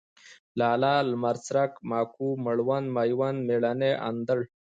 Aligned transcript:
لالی، 0.59 0.95
لمرڅرک، 1.09 1.71
ماکو، 1.89 2.29
مړوند، 2.45 2.87
مېوند، 2.95 3.37
مېړنی، 3.47 3.91
اندړ 4.07 4.39